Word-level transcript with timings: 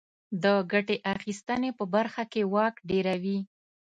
د 0.43 0.45
ګټې 0.71 0.97
اخیستنې 1.13 1.71
په 1.77 1.83
برخه 1.93 2.23
کې 2.31 2.41
واک 2.53 2.75
ډېروي. 2.89 3.39